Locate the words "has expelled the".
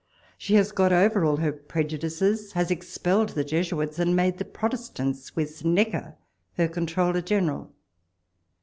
2.53-3.43